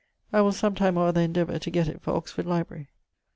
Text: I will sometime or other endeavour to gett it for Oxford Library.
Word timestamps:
I 0.33 0.41
will 0.41 0.51
sometime 0.51 0.97
or 0.97 1.05
other 1.05 1.21
endeavour 1.21 1.59
to 1.59 1.69
gett 1.69 1.87
it 1.87 2.01
for 2.01 2.15
Oxford 2.15 2.47
Library. 2.47 2.87